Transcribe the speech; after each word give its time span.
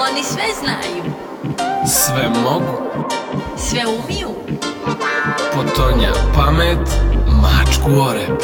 Oni 0.00 0.22
sve 0.24 0.44
znaju, 0.60 1.02
Sve 1.86 2.28
mogu, 2.42 2.78
sve 3.56 3.80
umiju, 3.86 4.28
potonja 5.54 6.12
pamet, 6.34 6.88
mačku 7.26 7.90
o 8.00 8.12
rep. 8.12 8.42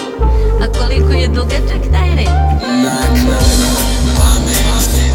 a 0.63 0.79
koliko 0.79 1.13
je 1.13 1.29
dugačak 1.29 1.83
taj 1.93 2.09
rep? 2.17 2.29
Naknadna 2.63 3.37
pamet. 4.17 5.12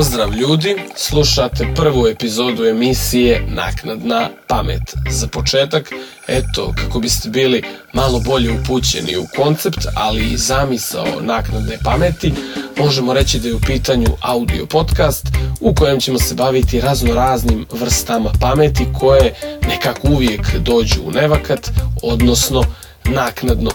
Pozdrav 0.00 0.34
ljudi, 0.34 0.76
slušate 0.96 1.66
prvu 1.76 2.06
epizodu 2.06 2.64
emisije 2.64 3.46
Naknadna 3.48 4.28
pamet. 4.46 4.82
Za 5.10 5.26
početak, 5.26 5.92
eto, 6.28 6.72
kako 6.76 7.00
biste 7.00 7.28
bili 7.28 7.62
malo 7.92 8.20
bolje 8.20 8.50
upućeni 8.50 9.16
u 9.16 9.26
koncept, 9.36 9.86
ali 9.94 10.32
i 10.32 10.36
zamisao 10.36 11.06
naknadne 11.20 11.78
pameti, 11.84 12.32
možemo 12.78 13.14
reći 13.14 13.38
da 13.38 13.48
je 13.48 13.54
u 13.54 13.60
pitanju 13.60 14.06
audio 14.20 14.66
podcast 14.66 15.26
u 15.60 15.74
kojem 15.74 16.00
ćemo 16.00 16.18
se 16.18 16.34
baviti 16.34 16.80
razno 16.80 17.14
raznim 17.14 17.66
vrstama 17.72 18.32
pameti 18.40 18.86
koje 18.98 19.34
nekako 19.68 20.08
uvijek 20.08 20.56
dođu 20.56 21.00
u 21.04 21.10
nevakat, 21.10 21.70
odnosno 22.02 22.64
naknadno. 23.04 23.70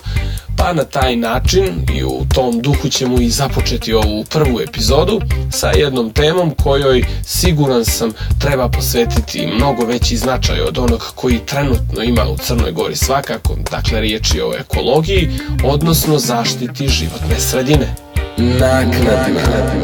Pa 0.58 0.74
na 0.74 0.84
taj 0.84 1.16
način 1.16 1.86
i 1.96 2.04
u 2.04 2.26
tom 2.34 2.62
duhu 2.62 2.90
ćemo 2.90 3.22
i 3.22 3.30
započeti 3.30 3.94
ovu 3.94 4.24
prvu 4.30 4.60
epizodu 4.62 5.22
sa 5.52 5.70
jednom 5.70 6.12
temom 6.12 6.52
kojoj 6.64 7.06
siguran 7.24 7.86
sam 7.86 8.12
treba 8.40 8.70
posvetiti 8.70 9.48
mnogo 9.56 9.86
veći 9.86 10.18
značaj 10.18 10.62
od 10.62 10.78
onog 10.78 11.12
koji 11.16 11.40
trenutno 11.46 12.04
ima 12.04 12.24
u 12.30 12.38
Crnoj 12.38 12.72
Gori 12.72 12.96
svakako, 12.96 13.56
dakle 13.72 14.02
riječ 14.02 14.36
je 14.36 14.46
o 14.46 14.54
ekologiji, 14.60 15.30
odnosno 15.64 16.20
zaštiti 16.20 16.88
životne 16.88 17.40
sredine. 17.40 17.96
Naknadna 18.38 19.42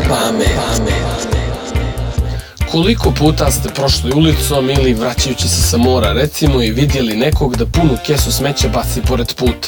pamet. 0.09 1.41
Koliko 2.72 3.11
puta 3.11 3.52
ste 3.52 3.69
prošli 3.69 4.11
ulicom 4.16 4.69
ili 4.69 4.94
vraćajući 4.94 5.47
se 5.47 5.61
sa 5.61 5.77
mora 5.77 6.14
recimo 6.14 6.61
i 6.61 6.72
vidjeli 6.72 7.16
nekog 7.16 7.55
da 7.58 7.66
punu 7.66 7.97
kesu 8.05 8.31
smeća 8.31 8.69
baci 8.69 9.02
pored 9.08 9.33
puta? 9.33 9.67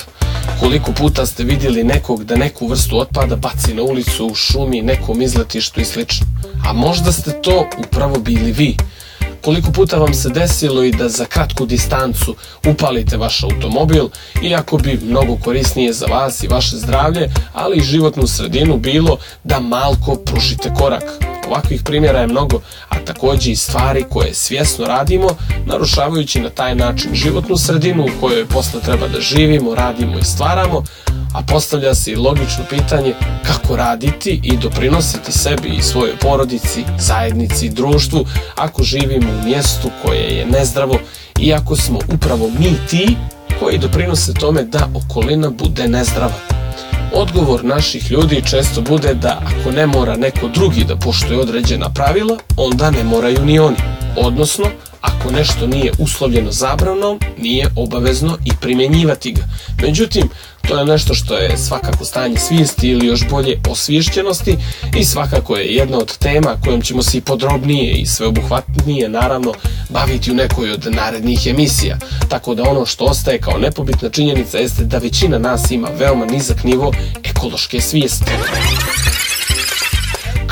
Koliko 0.59 0.91
puta 0.91 1.25
ste 1.25 1.43
vidjeli 1.43 1.83
nekog 1.83 2.23
da 2.23 2.35
neku 2.35 2.67
vrstu 2.67 2.99
otpada 2.99 3.35
baci 3.35 3.73
na 3.73 3.83
ulicu, 3.83 4.27
u 4.27 4.35
šumi, 4.35 4.81
nekom 4.81 5.21
izletištu 5.21 5.81
i 5.81 5.85
slično? 5.85 6.27
A 6.65 6.73
možda 6.73 7.11
ste 7.11 7.31
to 7.41 7.67
upravo 7.87 8.19
bili 8.19 8.51
vi. 8.51 8.77
Koliko 9.41 9.71
puta 9.71 9.97
vam 9.97 10.13
se 10.13 10.29
desilo 10.29 10.83
i 10.83 10.91
da 10.91 11.09
za 11.09 11.25
kratku 11.25 11.65
distancu 11.65 12.35
upalite 12.67 13.17
vaš 13.17 13.43
automobil, 13.43 14.07
iako 14.43 14.77
bi 14.77 14.99
mnogo 15.03 15.37
korisnije 15.43 15.93
za 15.93 16.05
vas 16.05 16.43
i 16.43 16.47
vaše 16.47 16.77
zdravlje, 16.77 17.29
ali 17.53 17.77
i 17.77 17.81
životnu 17.81 18.27
sredinu 18.27 18.77
bilo 18.77 19.17
da 19.43 19.59
malko 19.59 20.15
pružite 20.15 20.73
korak. 20.77 21.32
Ovakvih 21.53 21.83
primjera 21.83 22.19
je 22.19 22.27
mnogo, 22.27 22.61
a 22.89 22.99
takođe 23.05 23.51
i 23.51 23.55
stvari 23.55 24.05
koje 24.09 24.33
svjesno 24.33 24.85
radimo, 24.85 25.27
narušavajući 25.65 26.41
na 26.41 26.49
taj 26.49 26.75
način 26.75 27.11
životnu 27.13 27.57
sredinu 27.57 28.03
u 28.03 28.21
kojoj 28.21 28.45
posle 28.45 28.81
treba 28.81 29.07
da 29.07 29.21
živimo, 29.21 29.75
radimo 29.75 30.19
i 30.19 30.23
stvaramo, 30.23 30.83
a 31.35 31.41
postavlja 31.47 31.95
se 31.95 32.11
i 32.11 32.15
logično 32.15 32.63
pitanje 32.69 33.13
kako 33.47 33.75
raditi 33.75 34.39
i 34.43 34.57
doprinositi 34.57 35.31
sebi 35.31 35.69
i 35.69 35.81
svojoj 35.81 36.17
porodici, 36.17 36.83
zajednici, 36.99 37.69
društvu 37.69 38.25
ako 38.55 38.83
živimo 38.83 39.29
u 39.31 39.45
mjestu 39.45 39.89
koje 40.05 40.37
je 40.37 40.45
nezdravo 40.45 40.99
i 41.39 41.53
ako 41.53 41.75
smo 41.75 41.99
upravo 42.13 42.49
mi 42.59 42.73
ti 42.89 43.17
koji 43.59 43.77
doprinose 43.77 44.33
tome 44.33 44.63
da 44.63 44.87
okolina 44.95 45.49
bude 45.49 45.87
nezdrava. 45.87 46.62
Odgovor 47.15 47.65
naših 47.65 48.11
ljudi 48.11 48.41
često 48.49 48.81
bude 48.81 49.13
da 49.13 49.41
ako 49.45 49.71
ne 49.71 49.87
mora 49.87 50.17
neko 50.17 50.47
drugi 50.47 50.83
da 50.83 50.95
poštuje 50.95 51.39
određena 51.39 51.89
pravila, 51.89 52.37
onda 52.57 52.91
ne 52.91 53.03
moraju 53.03 53.45
ni 53.45 53.59
oni. 53.59 53.77
Odnosno, 54.17 54.65
ako 55.01 55.31
nešto 55.31 55.67
nije 55.67 55.91
uslovljeno 55.99 56.51
zabranom, 56.51 57.19
nije 57.37 57.67
obavezno 57.75 58.37
i 58.45 58.51
primjenjivati 58.61 59.31
ga. 59.31 59.41
Međutim, 59.81 60.29
to 60.67 60.79
je 60.79 60.85
nešto 60.85 61.13
što 61.13 61.37
je 61.37 61.57
svakako 61.57 62.05
stanje 62.05 62.37
svijesti 62.37 62.89
ili 62.89 63.07
još 63.07 63.29
bolje 63.29 63.59
osviješćenosti 63.69 64.57
i 64.97 65.05
svakako 65.05 65.55
je 65.55 65.75
jedna 65.75 65.97
od 65.97 66.17
tema 66.17 66.55
kojom 66.65 66.81
ćemo 66.81 67.03
se 67.03 67.17
i 67.17 67.21
podrobnije 67.21 67.93
i 67.93 68.05
sveobuhvatnije 68.05 69.09
naravno 69.09 69.53
baviti 69.93 70.31
u 70.31 70.35
nekoj 70.35 70.71
od 70.71 70.87
narednih 70.91 71.47
emisija. 71.47 71.97
Tako 72.29 72.55
da 72.55 72.63
ono 72.63 72.85
što 72.85 73.05
ostaje 73.05 73.39
kao 73.39 73.57
nepobitna 73.57 74.09
činjenica 74.09 74.57
jeste 74.57 74.83
da 74.83 74.97
većina 74.97 75.37
nas 75.37 75.71
ima 75.71 75.87
veoma 75.99 76.25
nizak 76.25 76.63
nivo 76.63 76.91
ekološke 77.23 77.81
svijesti 77.81 78.31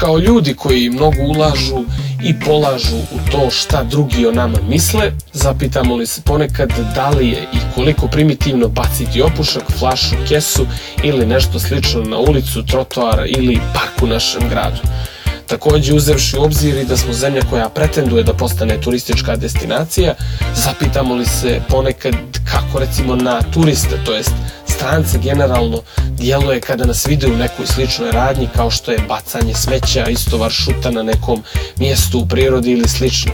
kao 0.02 0.18
ljudi 0.18 0.54
koji 0.54 0.90
mnogo 0.90 1.22
ulažu 1.24 1.84
i 2.24 2.40
polažu 2.40 2.96
u 2.98 3.32
to 3.32 3.50
šta 3.50 3.84
drugi 3.84 4.26
o 4.28 4.32
nama 4.32 4.58
misle, 4.70 5.12
zapitamo 5.34 5.96
li 5.96 6.08
se 6.08 6.22
ponekad 6.22 6.72
da 6.96 7.10
li 7.10 7.28
je 7.28 7.42
i 7.54 7.58
koliko 7.76 8.08
primitivno 8.08 8.68
baciti 8.68 9.22
opušak, 9.22 9.64
flašu, 9.80 10.16
kesu 10.28 10.66
ili 11.04 11.26
nešto 11.26 11.60
slično 11.60 12.04
na 12.04 12.18
ulicu, 12.18 12.64
trotoar 12.66 13.24
ili 13.28 13.60
park 13.74 14.04
u 14.04 14.08
našem 14.08 14.50
gradu. 14.50 14.82
Takođe, 15.52 15.94
uzevši 15.94 16.38
u 16.38 16.44
obzir 16.44 16.78
i 16.78 16.86
da 16.86 16.98
smo 16.98 17.14
zemlja 17.14 17.42
koja 17.50 17.70
pretenduje 17.70 18.24
da 18.24 18.34
postane 18.34 18.82
turistička 18.82 19.36
destinacija, 19.36 20.16
zapitamo 20.56 21.16
li 21.16 21.26
se 21.26 21.62
ponekad 21.70 22.14
kako 22.52 22.80
recimo 22.80 23.16
na 23.16 23.42
turiste, 23.54 23.98
to 24.06 24.14
jest 24.14 24.32
strance 24.68 25.20
generalno 25.24 25.82
djeluje 26.18 26.62
kada 26.62 26.86
nas 26.86 27.08
vide 27.08 27.28
u 27.28 27.38
nekoj 27.38 27.68
sličnoj 27.68 28.12
radnji 28.12 28.48
kao 28.56 28.72
što 28.72 28.92
je 28.92 29.04
bacanje 29.08 29.54
smeća, 29.54 30.10
istovar 30.10 30.52
šuta 30.52 30.92
na 30.92 31.04
nekom 31.04 31.44
mjestu 31.78 32.20
u 32.20 32.28
prirodi 32.28 32.72
ili 32.72 32.88
slično. 32.88 33.32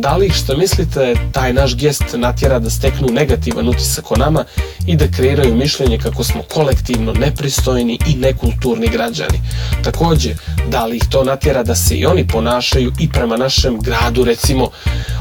Da 0.00 0.16
li 0.16 0.30
što 0.30 0.56
mislite 0.56 1.14
taj 1.32 1.52
naš 1.52 1.76
gest 1.76 2.04
natjera 2.14 2.58
da 2.58 2.70
steknu 2.70 3.08
negativan 3.12 3.68
utisak 3.68 4.12
o 4.12 4.16
nama 4.16 4.44
i 4.86 4.96
da 4.96 5.10
kreiraju 5.16 5.54
mišljenje 5.54 5.98
kako 5.98 6.24
smo 6.24 6.42
kolektivno 6.42 7.12
nepristojni 7.12 7.98
i 8.08 8.14
nekulturni 8.14 8.88
građani? 8.88 9.40
Takođe, 9.84 10.34
da 10.68 10.86
li 10.86 10.96
ih 10.96 11.02
to 11.10 11.24
natjera 11.24 11.62
da 11.62 11.74
se 11.74 11.94
i 11.94 12.06
oni 12.06 12.28
ponašaju 12.28 12.92
i 13.00 13.08
prema 13.08 13.36
našem 13.36 13.80
gradu 13.80 14.24
recimo 14.24 14.70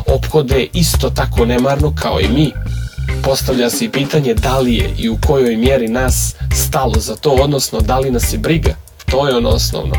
ophode 0.07 0.67
isto 0.73 1.09
tako 1.09 1.45
nemarno 1.45 1.93
kao 1.95 2.19
i 2.19 2.27
mi? 2.27 2.51
Postavlja 3.23 3.69
se 3.69 3.85
i 3.85 3.91
pitanje 3.91 4.33
da 4.33 4.59
li 4.59 4.75
je 4.75 4.93
i 4.97 5.09
u 5.09 5.17
kojoj 5.27 5.55
mjeri 5.55 5.87
nas 5.87 6.35
stalo 6.67 6.95
za 6.97 7.15
to, 7.15 7.29
odnosno 7.29 7.81
da 7.81 7.99
li 7.99 8.11
nas 8.11 8.33
je 8.33 8.37
briga. 8.37 8.86
To 9.11 9.27
je 9.27 9.35
ono 9.35 9.49
osnovno. 9.49 9.95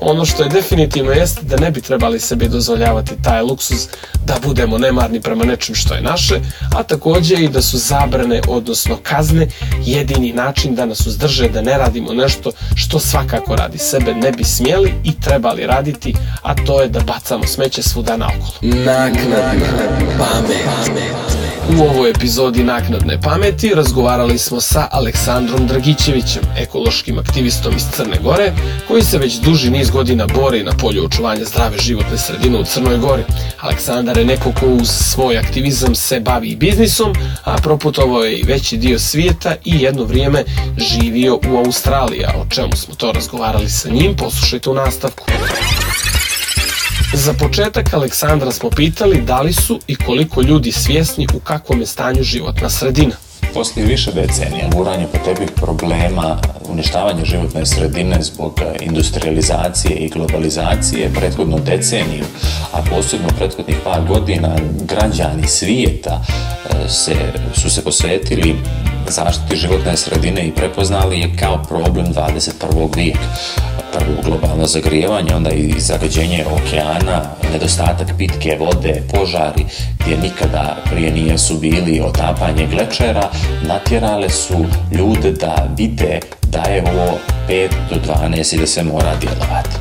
Ono 0.00 0.24
što 0.24 0.42
je 0.42 0.48
definitivno 0.48 1.12
jeste 1.12 1.40
da 1.42 1.56
ne 1.56 1.70
bi 1.70 1.80
trebali 1.80 2.20
sebi 2.20 2.48
dozvoljavati 2.48 3.22
taj 3.22 3.42
luksuz 3.42 3.86
da 4.24 4.34
budemo 4.44 4.78
nemarni 4.78 5.20
prema 5.20 5.44
nečem 5.44 5.74
što 5.74 5.94
je 5.94 6.00
naše, 6.00 6.40
a 6.76 6.82
takođe 6.82 7.34
i 7.34 7.48
da 7.48 7.62
su 7.62 7.78
zabrane, 7.78 8.40
odnosno 8.48 8.96
kazne, 9.02 9.48
jedini 9.84 10.32
način 10.32 10.74
da 10.74 10.86
nas 10.86 11.06
uzdrže 11.06 11.48
da 11.48 11.62
ne 11.62 11.78
radimo 11.78 12.12
nešto 12.12 12.50
što 12.74 12.98
svakako 12.98 13.56
radi 13.56 13.78
sebe 13.78 14.14
ne 14.14 14.32
bi 14.32 14.44
smjeli 14.44 14.94
i 15.04 15.20
trebali 15.20 15.66
raditi, 15.66 16.14
a 16.42 16.54
to 16.54 16.80
je 16.82 16.88
da 16.88 17.00
bacamo 17.00 17.46
smeće 17.46 17.82
svuda 17.82 18.16
naokolo. 18.16 18.58
Naknadna 18.62 19.76
pamet. 20.18 21.45
U 21.68 21.82
ovoj 21.82 22.10
epizodi 22.10 22.64
Naknadne 22.64 23.20
pameti 23.20 23.74
razgovarali 23.74 24.38
smo 24.38 24.60
sa 24.60 24.88
Aleksandrom 24.90 25.66
Dragićevićem, 25.66 26.42
ekološkim 26.58 27.18
aktivistom 27.18 27.76
iz 27.76 27.82
Crne 27.92 28.16
Gore, 28.22 28.52
koji 28.88 29.02
se 29.02 29.18
već 29.18 29.34
duži 29.34 29.70
niz 29.70 29.90
godina 29.90 30.26
bori 30.26 30.64
na 30.64 30.72
polju 30.72 31.04
očuvanja 31.04 31.44
zdrave 31.44 31.78
životne 31.78 32.18
sredine 32.18 32.58
u 32.58 32.64
Crnoj 32.64 32.98
Gori. 32.98 33.22
Aleksandar 33.60 34.18
je 34.18 34.24
neko 34.24 34.52
ko 34.60 34.66
uz 34.66 34.88
svoj 34.88 35.38
aktivizam 35.38 35.94
se 35.94 36.20
bavi 36.20 36.48
i 36.48 36.56
biznisom, 36.56 37.12
a 37.44 37.56
proputovao 37.56 38.22
je 38.22 38.38
i 38.38 38.42
veći 38.42 38.76
dio 38.76 38.98
svijeta 38.98 39.54
i 39.64 39.80
jedno 39.80 40.04
vrijeme 40.04 40.44
živio 40.76 41.34
u 41.34 41.56
Australiji, 41.56 42.24
o 42.24 42.46
čemu 42.50 42.76
smo 42.76 42.94
to 42.94 43.12
razgovarali 43.12 43.70
sa 43.70 43.88
njim, 43.88 44.16
poslušajte 44.16 44.70
u 44.70 44.74
nastavku. 44.74 45.24
Za 47.16 47.32
početak 47.32 47.94
Aleksandra 47.94 48.52
smo 48.52 48.70
pitali 48.70 49.20
da 49.20 49.40
li 49.40 49.52
su 49.52 49.80
i 49.86 49.96
koliko 49.96 50.42
ljudi 50.42 50.72
svjesni 50.72 51.26
u 51.34 51.40
kakvom 51.40 51.80
je 51.80 51.86
stanju 51.86 52.22
životna 52.22 52.70
sredina. 52.70 53.12
Poslije 53.54 53.86
više 53.86 54.12
decenija 54.12 54.68
guranje 54.74 55.06
potrebnih 55.12 55.50
problema, 55.56 56.38
uništavanje 56.68 57.24
životne 57.24 57.66
sredine 57.66 58.22
zbog 58.22 58.60
industrializacije 58.80 59.96
i 59.96 60.08
globalizacije 60.08 61.12
prethodnu 61.14 61.58
deceniju, 61.66 62.24
a 62.72 62.82
posebno 62.90 63.28
prethodnih 63.38 63.76
par 63.84 64.04
godina 64.08 64.56
građani 64.84 65.48
svijeta 65.48 66.22
e, 66.24 66.88
se, 66.88 67.16
su 67.54 67.70
se 67.70 67.84
posvetili 67.84 68.56
zaštiti 69.08 69.56
životne 69.56 69.96
sredine 69.96 70.46
i 70.46 70.52
prepoznali 70.52 71.20
je 71.20 71.36
kao 71.36 71.62
problem 71.68 72.06
21. 72.06 72.96
vijeka. 72.96 73.18
Prvo 73.98 74.22
globalno 74.24 74.66
zagrijevanje, 74.66 75.34
onda 75.34 75.50
i 75.50 75.74
zagađenje 75.80 76.44
okeana, 76.52 77.22
nedostatak 77.52 78.08
pitke 78.18 78.56
vode, 78.60 79.02
požari 79.12 79.64
gdje 79.98 80.18
nikada 80.18 80.76
prije 80.90 81.12
nije 81.12 81.38
su 81.38 81.58
bili 81.58 82.00
otapanje 82.00 82.66
glečera, 82.66 83.30
natjerale 83.62 84.28
su 84.28 84.64
ljude 84.92 85.32
da 85.32 85.68
vide 85.78 86.20
da 86.48 86.70
je 86.70 86.84
ovo 86.92 87.18
5 87.48 87.68
do 87.90 88.12
12 88.12 88.54
i 88.54 88.58
da 88.58 88.66
se 88.66 88.82
mora 88.82 89.16
djelovati. 89.20 89.76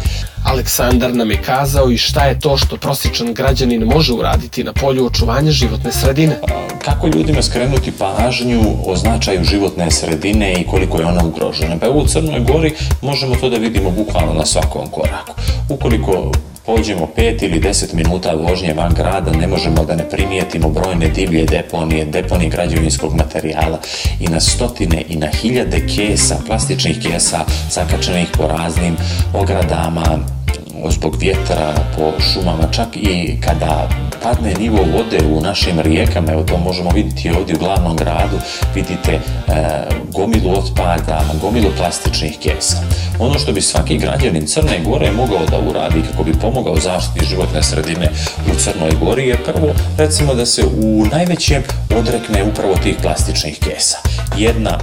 Aleksandar 0.45 1.15
nam 1.15 1.31
je 1.31 1.41
kazao 1.41 1.91
i 1.91 1.97
šta 1.97 2.25
je 2.25 2.39
to 2.39 2.57
što 2.57 2.77
prosječan 2.77 3.33
građanin 3.33 3.83
može 3.83 4.13
uraditi 4.13 4.63
na 4.63 4.73
polju 4.73 5.05
očuvanja 5.05 5.51
životne 5.51 5.91
sredine. 5.91 6.39
Kako 6.85 7.07
ljudima 7.07 7.41
skrenuti 7.41 7.91
pažnju 7.91 8.61
o 8.85 8.95
značaju 8.95 9.43
životne 9.43 9.91
sredine 9.91 10.53
i 10.53 10.67
koliko 10.67 10.99
je 10.99 11.05
ona 11.05 11.23
ugrožena? 11.25 11.77
Pa 11.79 11.89
u 11.89 12.07
Crnoj 12.07 12.39
Gori 12.39 12.73
možemo 13.01 13.35
to 13.35 13.49
da 13.49 13.57
vidimo 13.57 13.91
bukvalno 13.91 14.33
na 14.33 14.45
svakom 14.45 14.87
koraku. 14.91 15.33
Ukoliko 15.69 16.31
pođemo 16.65 17.07
5 17.17 17.43
ili 17.43 17.61
10 17.61 17.93
minuta 17.93 18.33
vožnje 18.33 18.73
van 18.73 18.93
grada, 18.93 19.31
ne 19.31 19.47
možemo 19.47 19.85
da 19.85 19.95
ne 19.95 20.09
primijetimo 20.09 20.69
brojne 20.69 21.09
divlje 21.09 21.45
deponije, 21.45 22.05
deponije 22.05 22.49
građevinskog 22.49 23.15
materijala 23.15 23.79
i 24.19 24.27
na 24.27 24.39
stotine 24.39 25.03
i 25.09 25.15
na 25.15 25.27
hiljade 25.27 25.87
kesa, 25.95 26.37
plastičnih 26.47 26.97
kesa, 27.01 27.39
zakačenih 27.71 28.27
po 28.37 28.47
raznim 28.47 28.97
ogradama, 29.33 30.19
zbog 30.89 31.15
vjetra 31.19 31.73
po 31.97 32.11
šumama, 32.19 32.71
čak 32.71 32.87
i 32.97 33.37
kada 33.41 33.89
padne 34.23 34.53
nivo 34.59 34.77
vode 34.77 35.25
u 35.31 35.41
našim 35.41 35.79
rijekama, 35.79 36.31
evo 36.31 36.43
to 36.43 36.57
možemo 36.57 36.89
vidjeti 36.89 37.31
ovdje 37.31 37.55
u 37.55 37.59
glavnom 37.59 37.95
gradu, 37.95 38.37
vidite 38.75 39.11
e, 39.11 39.21
gomilu 40.13 40.51
otpada, 40.57 41.21
gomilu 41.41 41.69
plastičnih 41.77 42.37
kesa. 42.39 42.77
Ono 43.19 43.39
što 43.39 43.51
bi 43.51 43.61
svaki 43.61 43.97
građanin 43.97 44.47
Crne 44.47 44.79
Gore 44.85 45.11
mogao 45.11 45.45
da 45.45 45.59
uradi 45.69 46.01
kako 46.11 46.23
bi 46.23 46.39
pomogao 46.41 46.75
zaštiti 46.75 47.25
životne 47.25 47.63
sredine 47.63 48.09
u 48.51 48.59
Crnoj 48.59 48.91
Gori 49.01 49.27
je 49.27 49.37
prvo 49.37 49.73
recimo 49.97 50.33
da 50.33 50.45
se 50.45 50.63
u 50.65 51.05
najvećem 51.11 51.63
odrekne 51.99 52.43
upravo 52.43 52.75
tih 52.83 52.95
plastičnih 53.01 53.59
kesa. 53.59 53.97
Jedna 54.37 54.79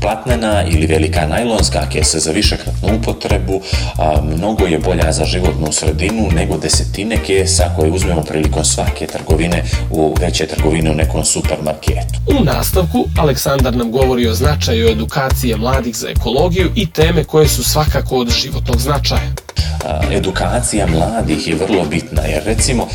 platnena 0.00 0.64
ili 0.64 0.86
velika 0.86 1.26
najlonska 1.26 1.88
kesa 1.88 2.18
za 2.18 2.30
višekratnu 2.30 2.96
upotrebu 2.96 3.60
a, 3.98 4.20
mnogo 4.22 4.66
je 4.66 4.78
bolja 4.78 5.12
za 5.12 5.24
životnu 5.24 5.72
sredinu 5.72 6.30
nego 6.34 6.58
desetine 6.58 7.16
kesa 7.26 7.70
koje 7.76 7.90
uzmemo 7.90 8.22
prilikom 8.22 8.64
svake 8.64 9.06
trgovine 9.06 9.64
u 9.90 10.14
veće 10.20 10.46
trgovine 10.46 10.90
u 10.90 10.94
nekom 10.94 11.24
supermarketu. 11.24 12.20
U 12.40 12.44
nastavku 12.44 13.04
Aleksandar 13.18 13.76
nam 13.76 13.92
govori 13.92 14.28
o 14.28 14.34
značaju 14.34 14.88
edukacije 14.88 15.56
mladih 15.56 15.96
za 15.96 16.08
ekologiju 16.08 16.70
i 16.74 16.90
teme 16.90 17.24
koje 17.24 17.48
su 17.48 17.64
svakako 17.64 18.16
od 18.16 18.30
životnog 18.30 18.80
značaja 18.80 19.45
edukacija 20.12 20.86
mladih 20.86 21.48
je 21.48 21.54
vrlo 21.54 21.84
bitna 21.84 22.22
jer 22.22 22.44
recimo 22.44 22.88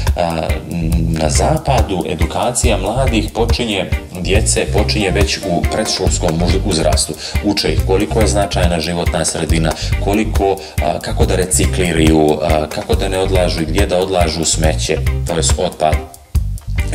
na 1.20 1.30
zapadu 1.30 2.04
edukacija 2.10 2.78
mladih 2.78 3.30
počinje 3.36 3.90
djece 4.22 4.66
počinje 4.74 5.12
već 5.12 5.38
u 5.38 5.62
predškolskom 5.72 6.44
uzrastu. 6.66 7.14
Uče 7.44 7.74
ih 7.74 7.82
koliko 7.88 8.20
je 8.20 8.28
značajna 8.28 8.80
životna 8.80 9.26
sredina 9.26 9.72
koliko 10.04 10.58
kako 11.02 11.26
da 11.26 11.36
recikliraju 11.36 12.38
kako 12.70 12.96
da 12.96 13.10
ne 13.10 13.20
odlažu 13.20 13.62
i 13.62 13.66
gdje 13.66 13.86
da 13.86 14.00
odlažu 14.00 14.46
smeće 14.46 14.98
to 15.28 15.34
je 15.34 15.42
otpad 15.66 16.21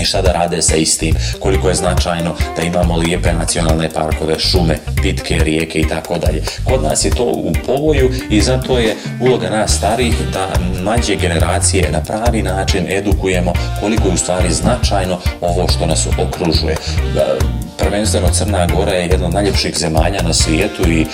i 0.00 0.04
šta 0.04 0.22
da 0.22 0.32
rade 0.32 0.62
sa 0.62 0.76
istim, 0.76 1.14
koliko 1.40 1.68
je 1.68 1.74
značajno 1.74 2.34
da 2.56 2.62
imamo 2.62 2.96
lijepe 2.96 3.32
nacionalne 3.32 3.90
parkove, 3.90 4.38
šume, 4.38 4.78
pitke, 5.02 5.38
rijeke 5.38 5.78
i 5.78 5.88
tako 5.88 6.18
dalje. 6.18 6.42
Kod 6.64 6.82
nas 6.82 7.04
je 7.04 7.10
to 7.10 7.24
u 7.24 7.52
povoju 7.66 8.10
i 8.30 8.40
zato 8.40 8.78
je 8.78 8.96
uloga 9.20 9.50
nas 9.50 9.76
starih 9.76 10.14
da 10.32 10.48
mlađe 10.82 11.16
generacije 11.16 11.90
na 11.92 12.00
pravi 12.00 12.42
način 12.42 12.86
edukujemo 12.88 13.52
koliko 13.80 14.08
je 14.08 14.14
u 14.14 14.16
stvari 14.16 14.52
značajno 14.52 15.18
ovo 15.40 15.68
što 15.68 15.86
nas 15.86 16.06
okružuje 16.18 16.76
prvenstveno 17.78 18.28
Crna 18.28 18.66
Gora 18.66 18.92
je 18.92 19.06
jedna 19.06 19.26
od 19.26 19.34
najljepših 19.34 19.78
zemalja 19.78 20.22
na 20.22 20.34
svijetu 20.34 20.90
i 20.90 21.00
e, 21.00 21.06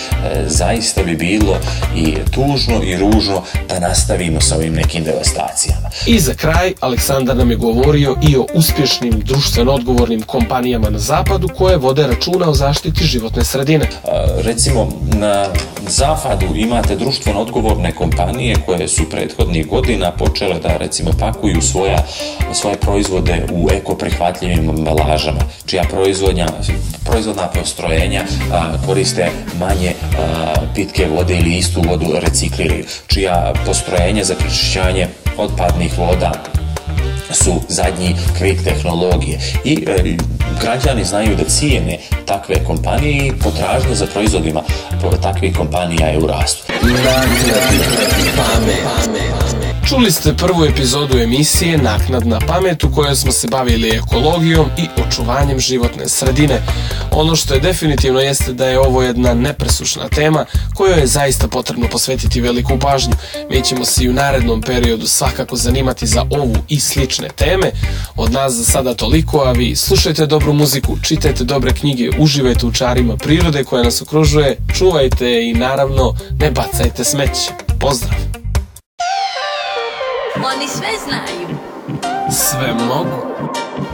zaista 0.47 1.03
bi 1.03 1.17
bilo 1.17 1.59
i 1.97 2.17
tužno 2.31 2.83
i 2.85 2.97
ružno 2.97 3.43
da 3.69 3.81
nastavimo 3.81 4.41
sa 4.41 4.57
ovim 4.57 4.75
nekim 4.75 5.05
devastacijama. 5.05 5.91
I 6.07 6.19
za 6.19 6.35
kraj, 6.35 6.75
Aleksandar 6.81 7.37
nam 7.37 7.51
je 7.51 7.57
govorio 7.57 8.17
i 8.23 8.37
o 8.37 8.47
uspješnim 8.55 9.21
društveno 9.21 9.73
odgovornim 9.73 10.23
kompanijama 10.23 10.91
na 10.91 10.99
zapadu 10.99 11.49
koje 11.49 11.77
vode 11.77 12.07
računa 12.07 12.49
o 12.51 12.55
zaštiti 12.55 13.05
životne 13.05 13.45
sredine. 13.45 13.85
E, 13.85 14.09
recimo, 14.43 14.89
na 15.03 15.47
zapadu 15.89 16.47
imate 16.57 16.97
društveno 16.97 17.41
odgovorne 17.41 17.93
kompanije 17.93 18.57
koje 18.67 18.89
su 18.89 19.11
prethodnih 19.11 19.67
godina 19.67 20.11
počele 20.11 20.61
da 20.61 20.77
recimo 20.77 21.11
pakuju 21.21 21.63
svoja, 21.63 21.99
svoje 22.53 22.77
proizvode 22.77 23.47
u 23.53 23.69
ekoprihvatljivim 23.73 24.71
ambalažama, 24.71 25.41
čija 25.67 25.83
proizvodnja 25.91 26.47
proizvodna 27.05 27.47
postrojenja 27.47 28.23
a, 28.53 28.73
koriste 28.87 29.31
manje 29.59 29.93
a, 30.19 30.55
pitke 30.75 31.07
vode 31.17 31.37
ili 31.37 31.57
istu 31.57 31.83
vodu 31.89 32.07
recikliraju, 32.21 32.85
čija 33.07 33.53
postrojenja 33.67 34.25
za 34.25 34.35
pročišćanje 34.35 35.07
otpadnih 35.37 35.99
voda 35.99 36.33
su 37.35 37.61
zadnji 37.69 38.17
krik 38.39 38.65
tehnologije. 38.65 39.41
I 39.65 39.85
e, 39.87 40.17
građani 40.61 41.05
znaju 41.05 41.37
da 41.37 41.45
cijene 41.45 41.99
takve 42.27 42.65
kompanije 42.65 43.27
i 43.27 43.33
potražnje 43.45 43.95
za 43.95 44.07
proizvodima 44.07 44.63
takvih 45.23 45.57
kompanija 45.57 46.09
je 46.09 46.19
u 46.19 46.27
rastu. 46.27 46.73
Čuli 49.89 50.13
ste 50.13 50.37
prvu 50.37 50.65
epizodu 50.65 51.19
emisije 51.19 51.79
Naknadna 51.79 52.39
pamet 52.39 52.85
u 52.85 52.93
kojoj 52.93 53.17
smo 53.17 53.33
se 53.33 53.49
bavili 53.49 53.89
ekologijom 53.89 54.67
i 54.79 55.03
očuvanjem 55.07 55.61
životne 55.61 56.09
sredine. 56.09 56.63
Ono 57.11 57.37
što 57.37 57.55
je 57.55 57.61
definitivno 57.61 58.21
jeste 58.21 58.53
da 58.53 58.67
je 58.67 58.79
ovo 58.79 59.03
jedna 59.03 59.35
nepresušna 59.35 60.09
tema 60.09 60.45
kojoj 60.75 61.01
je 61.01 61.07
zaista 61.07 61.49
potrebno 61.49 61.89
posvetiti 61.89 62.41
veliku 62.41 62.79
pažnju. 62.79 63.15
Mi 63.51 63.63
ćemo 63.63 63.85
se 63.85 64.05
i 64.05 64.09
u 64.09 64.13
narednom 64.13 64.63
periodu 64.63 65.07
svakako 65.07 65.57
zanimati 65.57 66.07
za 66.07 66.23
ovu 66.31 66.57
i 66.69 66.81
slične 66.81 67.29
teme. 67.29 67.71
Od 68.17 68.33
nas 68.33 68.53
za 68.53 68.65
sada 68.65 68.95
toliko, 68.95 69.39
a 69.39 69.53
vi 69.53 69.77
slušajte 69.77 70.27
dobru 70.27 70.53
muziku, 70.53 70.97
čitajte 71.03 71.45
dobre 71.45 71.73
knjige, 71.75 72.11
uživajte 72.19 72.67
u 72.67 72.73
čarima 72.73 73.17
prirode 73.17 73.65
koja 73.65 73.83
nas 73.83 74.03
okružuje, 74.03 74.57
čuvajte 74.79 75.43
i 75.45 75.55
naravno 75.55 76.15
ne 76.41 76.51
bacajte 76.51 77.05
smeće. 77.05 77.51
Pozdrav! 77.81 78.42
Oni 80.45 80.69
sve 80.69 80.89
znaju. 81.05 81.49
Sve 82.31 82.75
mogu. 82.89 83.23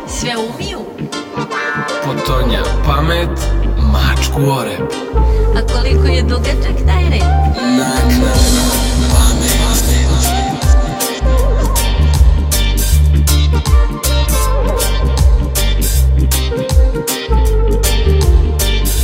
Sve 0.09 0.31
umiju. 0.37 0.79
Potonja 2.05 2.63
pamet, 2.87 3.39
mačku 3.93 4.41
oreb. 4.61 4.89
A 5.57 5.73
koliko 5.73 6.07
je 6.07 6.23
dugačak 6.23 6.87
taj 6.87 7.05
rep? 7.11 7.23
na. 7.79 9.08